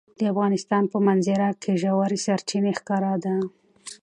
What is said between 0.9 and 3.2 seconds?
په منظره کې ژورې سرچینې ښکاره